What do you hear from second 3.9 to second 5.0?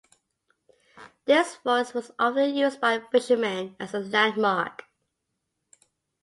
a landmark.